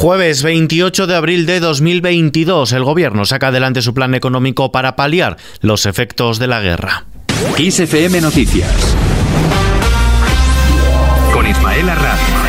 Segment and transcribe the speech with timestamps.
[0.00, 5.36] Jueves 28 de abril de 2022, el gobierno saca adelante su plan económico para paliar
[5.60, 7.04] los efectos de la guerra.
[7.58, 8.96] XFM Noticias.
[11.34, 12.39] Con Ismael Arranz.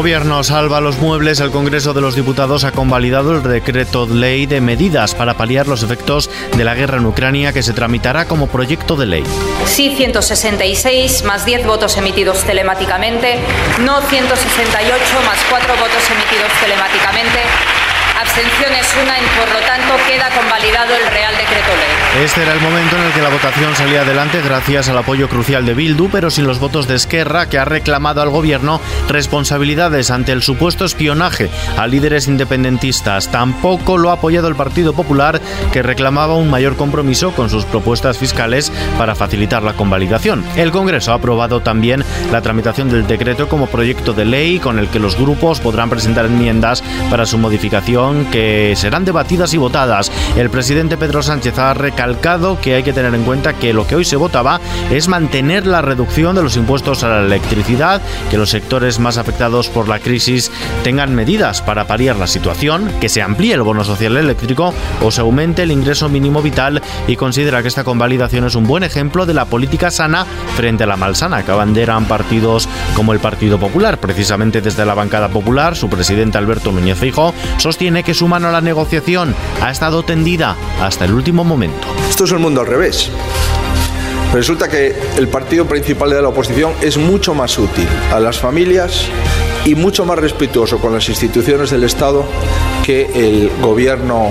[0.00, 1.40] Gobierno salva los muebles.
[1.40, 5.68] El Congreso de los Diputados ha convalidado el decreto de ley de medidas para paliar
[5.68, 9.24] los efectos de la guerra en Ucrania que se tramitará como proyecto de ley.
[9.66, 13.40] Sí 166 más 10 votos emitidos telemáticamente,
[13.84, 16.19] no 168 más 4 votos emitidos
[18.30, 22.24] abstenciones una y por lo tanto queda convalidado el Real Decreto Ley.
[22.24, 25.66] Este era el momento en el que la votación salía adelante gracias al apoyo crucial
[25.66, 30.30] de Bildu, pero sin los votos de Esquerra, que ha reclamado al gobierno responsabilidades ante
[30.30, 33.32] el supuesto espionaje a líderes independentistas.
[33.32, 35.40] Tampoco lo ha apoyado el Partido Popular,
[35.72, 40.44] que reclamaba un mayor compromiso con sus propuestas fiscales para facilitar la convalidación.
[40.54, 44.88] El Congreso ha aprobado también la tramitación del decreto como proyecto de ley con el
[44.88, 50.10] que los grupos podrán presentar enmiendas para su modificación que serán debatidas y votadas.
[50.36, 53.96] El presidente Pedro Sánchez ha recalcado que hay que tener en cuenta que lo que
[53.96, 58.00] hoy se votaba es mantener la reducción de los impuestos a la electricidad,
[58.30, 60.50] que los sectores más afectados por la crisis
[60.82, 65.20] tengan medidas para paliar la situación, que se amplíe el bono social eléctrico o se
[65.20, 69.34] aumente el ingreso mínimo vital y considera que esta convalidación es un buen ejemplo de
[69.34, 73.98] la política sana frente a la malsana que abanderan partidos como el Partido Popular.
[73.98, 78.52] Precisamente desde la bancada popular, su presidente Alberto Núñez Fijo sostiene que su mano a
[78.52, 81.86] la negociación ha estado tendida hasta el último momento.
[82.08, 83.10] Esto es el mundo al revés.
[84.32, 89.06] Resulta que el partido principal de la oposición es mucho más útil a las familias
[89.64, 92.24] y mucho más respetuoso con las instituciones del Estado
[92.84, 94.30] que el gobierno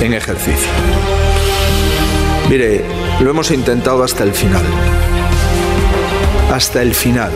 [0.00, 0.68] en ejercicio.
[2.50, 2.84] Mire,
[3.20, 4.64] lo hemos intentado hasta el final.
[6.52, 7.30] Hasta el final.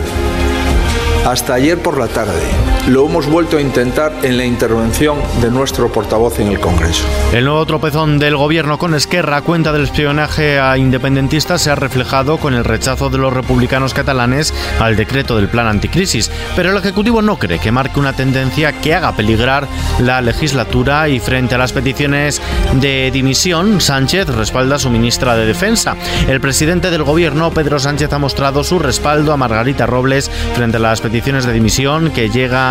[1.25, 2.41] Hasta ayer por la tarde
[2.87, 7.05] lo hemos vuelto a intentar en la intervención de nuestro portavoz en el Congreso.
[7.31, 12.37] El nuevo tropezón del gobierno con Esquerra cuenta del espionaje a independentistas se ha reflejado
[12.37, 17.21] con el rechazo de los republicanos catalanes al decreto del plan anticrisis, pero el Ejecutivo
[17.21, 19.67] no cree que marque una tendencia que haga peligrar
[19.99, 22.41] la legislatura y frente a las peticiones
[22.79, 25.95] de dimisión, Sánchez respalda a su ministra de Defensa.
[26.27, 30.81] El presidente del gobierno, Pedro Sánchez, ha mostrado su respaldo a Margarita Robles frente a
[30.81, 32.70] las peticiones de dimisión que llegan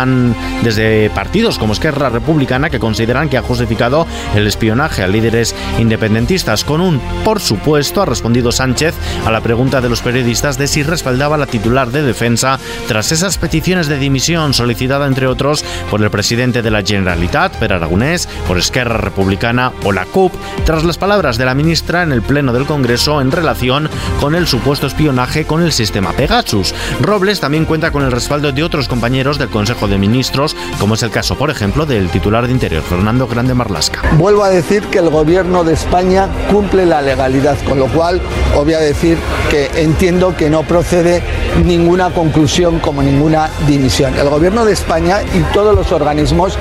[0.63, 6.63] desde partidos como Esquerra Republicana que consideran que ha justificado el espionaje a líderes independentistas.
[6.63, 8.95] Con un por supuesto ha respondido Sánchez
[9.25, 13.37] a la pregunta de los periodistas de si respaldaba la titular de defensa tras esas
[13.37, 18.57] peticiones de dimisión solicitada entre otros por el presidente de la Generalitat, Per Aragonés, por
[18.57, 20.33] Esquerra Republicana o la CUP,
[20.65, 23.89] tras las palabras de la ministra en el Pleno del Congreso en relación
[24.19, 26.73] con el supuesto espionaje con el sistema Pegasus.
[27.01, 31.03] Robles también cuenta con el respaldo de otros compañeros del Consejo de Ministros, como es
[31.03, 34.01] el caso, por ejemplo, del titular de Interior, Fernando Grande Marlasca.
[34.17, 38.21] Vuelvo a decir que el gobierno de España cumple la legalidad, con lo cual
[38.55, 39.17] voy a decir
[39.49, 41.23] que entiendo que no procede
[41.65, 44.13] ninguna conclusión como ninguna dimisión.
[44.17, 46.57] El gobierno de España y todos los organismos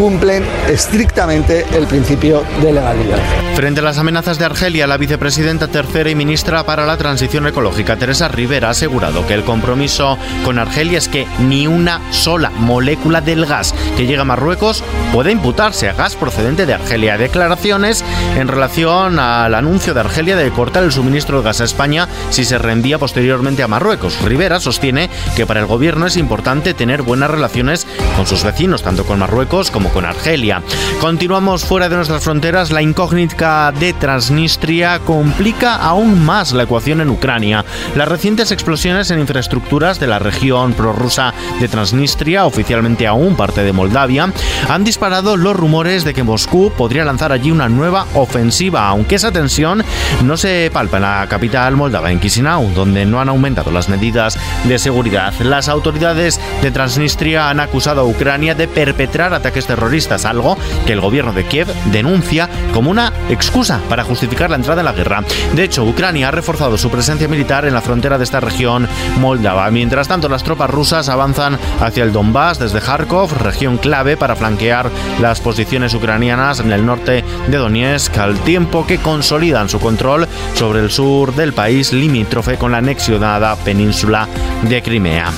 [0.00, 3.18] cumplen estrictamente el principio de legalidad.
[3.54, 7.98] Frente a las amenazas de Argelia, la vicepresidenta tercera y ministra para la transición ecológica,
[7.98, 13.20] Teresa Rivera, ha asegurado que el compromiso con Argelia es que ni una sola molécula
[13.20, 17.18] del gas que llega a Marruecos puede imputarse a gas procedente de Argelia.
[17.18, 18.02] Declaraciones
[18.38, 22.46] en relación al anuncio de Argelia de cortar el suministro de gas a España si
[22.46, 24.22] se reenvía posteriormente a Marruecos.
[24.22, 29.04] Rivera sostiene que para el gobierno es importante tener buenas relaciones con sus vecinos, tanto
[29.04, 30.62] con Marruecos como con Argelia.
[31.00, 32.70] Continuamos fuera de nuestras fronteras.
[32.70, 37.64] La incógnita de Transnistria complica aún más la ecuación en Ucrania.
[37.94, 43.72] Las recientes explosiones en infraestructuras de la región prorrusa de Transnistria, oficialmente aún parte de
[43.72, 44.32] Moldavia,
[44.68, 49.32] han disparado los rumores de que Moscú podría lanzar allí una nueva ofensiva, aunque esa
[49.32, 49.84] tensión
[50.24, 54.38] no se palpa en la capital moldava, en Chisinau, donde no han aumentado las medidas
[54.64, 55.32] de seguridad.
[55.40, 61.00] Las autoridades de Transnistria han acusado a Ucrania de perpetrar ataques terroristas, algo que el
[61.00, 65.22] gobierno de Kiev denuncia como una excusa para justificar la entrada en la guerra.
[65.54, 68.88] De hecho, Ucrania ha reforzado su presencia militar en la frontera de esta región
[69.20, 69.70] moldava.
[69.70, 74.90] Mientras tanto, las tropas rusas avanzan hacia el Donbass desde Kharkov, región clave para flanquear
[75.20, 80.80] las posiciones ucranianas en el norte de Donetsk, al tiempo que consolidan su control sobre
[80.80, 84.26] el sur del país limítrofe con la anexionada península
[84.62, 85.30] de Crimea.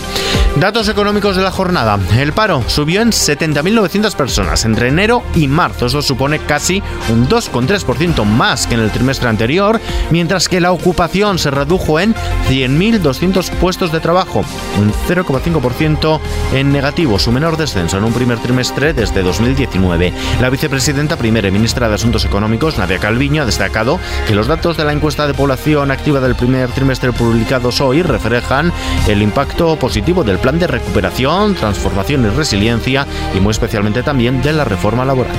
[0.61, 1.99] Datos económicos de la jornada.
[2.19, 5.87] El paro subió en 70.900 personas entre enero y marzo.
[5.87, 11.39] Eso supone casi un 2,3% más que en el trimestre anterior, mientras que la ocupación
[11.39, 12.15] se redujo en
[12.51, 14.45] 100.200 puestos de trabajo,
[14.79, 16.21] un 0,5%
[16.53, 20.13] en negativo, su menor descenso en un primer trimestre desde 2019.
[20.41, 23.99] La vicepresidenta primera y ministra de Asuntos Económicos, Nadia Calviño, ha destacado
[24.29, 28.71] que los datos de la encuesta de población activa del primer trimestre publicados hoy reflejan
[29.09, 34.53] el impacto positivo del plan de recuperación, transformación y resiliencia y muy especialmente también de
[34.53, 35.37] la reforma laboral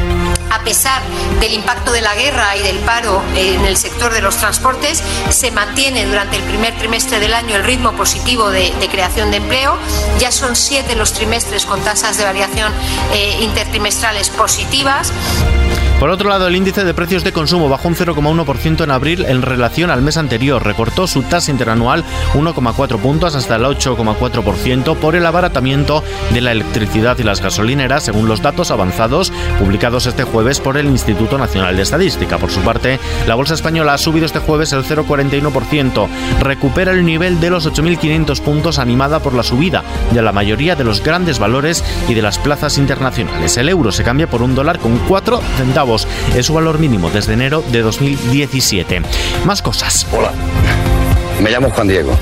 [0.53, 1.01] a pesar
[1.41, 5.51] del impacto de la guerra y del paro en el sector de los transportes, se
[5.51, 9.77] mantiene durante el primer trimestre del año el ritmo positivo de, creación de empleo.
[10.19, 12.71] Ya son siete los trimestres con tasas de variación
[13.13, 15.11] eh, intertrimestrales positivas.
[16.03, 19.41] Por otro lado, el índice de precios de consumo bajó un 0,1% en abril en
[19.41, 20.61] relación al mes anterior.
[20.61, 22.03] Recortó su tasa interanual
[22.33, 26.03] 1,4 puntos hasta el 8,4% por el abaratamiento
[26.33, 30.87] de la electricidad y las gasolineras, según los datos avanzados publicados este jueves por el
[30.87, 32.37] Instituto Nacional de Estadística.
[32.37, 36.09] Por su parte, la bolsa española ha subido este jueves el 0,41%.
[36.41, 40.83] Recupera el nivel de los 8.500 puntos animada por la subida de la mayoría de
[40.83, 43.55] los grandes valores y de las plazas internacionales.
[43.55, 45.92] El euro se cambia por un dólar con 4 centavos
[46.35, 49.01] es su valor mínimo desde enero de 2017.
[49.45, 50.07] Más cosas.
[50.11, 50.33] Hola,
[51.41, 52.17] me llamo Juan Diego.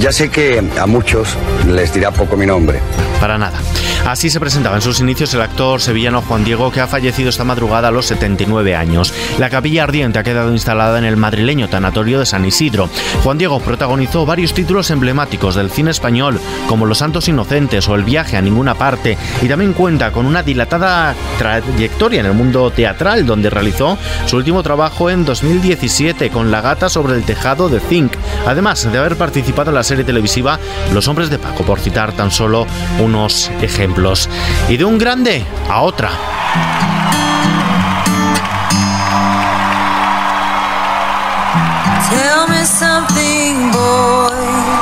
[0.00, 1.36] Ya sé que a muchos
[1.68, 2.80] les dirá poco mi nombre.
[3.20, 3.58] Para nada.
[4.06, 7.44] Así se presentaba en sus inicios el actor sevillano Juan Diego, que ha fallecido esta
[7.44, 9.12] madrugada a los 79 años.
[9.38, 12.88] La capilla ardiente ha quedado instalada en el madrileño tanatorio de San Isidro.
[13.22, 18.04] Juan Diego protagonizó varios títulos emblemáticos del cine español, como Los Santos Inocentes o El
[18.04, 23.26] viaje a ninguna parte, y también cuenta con una dilatada trayectoria en el mundo teatral,
[23.26, 28.14] donde realizó su último trabajo en 2017 con La gata sobre el tejado de Zinc,
[28.46, 30.60] además de haber participado en la serie televisiva
[30.92, 32.64] Los hombres de Paco, por citar tan solo
[33.00, 34.28] unos ejemplos.
[34.68, 36.10] Y de un grande a otra.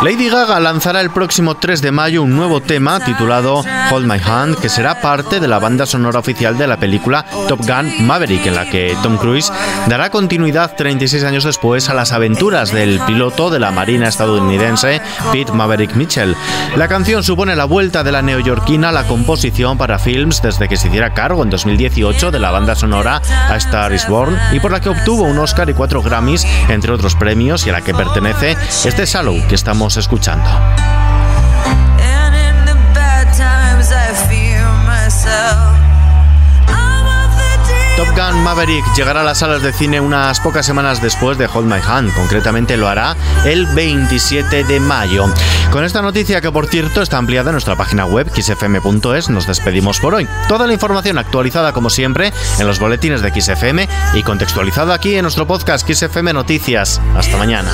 [0.00, 4.56] Lady Gaga lanzará el próximo 3 de mayo un nuevo tema titulado Hold My Hand,
[4.58, 8.54] que será parte de la banda sonora oficial de la película Top Gun Maverick, en
[8.54, 9.52] la que Tom Cruise
[9.88, 15.02] dará continuidad 36 años después a las aventuras del piloto de la Marina estadounidense
[15.32, 16.36] Pete Maverick Mitchell.
[16.76, 20.76] La canción supone la vuelta de la neoyorquina a la composición para films desde que
[20.76, 24.70] se hiciera cargo en 2018 de la banda sonora A Star Is Born y por
[24.70, 27.94] la que obtuvo un Oscar y cuatro Grammys, entre otros premios, y a la que
[27.94, 29.56] pertenece este Shallow que
[29.88, 30.50] estamos escuchando.
[37.96, 41.66] Top Gun Maverick llegará a las salas de cine unas pocas semanas después de Hold
[41.66, 45.26] My Hand, concretamente lo hará el 27 de mayo.
[45.72, 49.98] Con esta noticia que por cierto está ampliada en nuestra página web xfm.es nos despedimos
[49.98, 50.28] por hoy.
[50.48, 55.22] Toda la información actualizada como siempre en los boletines de XFM y contextualizada aquí en
[55.22, 57.00] nuestro podcast XFM Noticias.
[57.16, 57.72] Hasta mañana.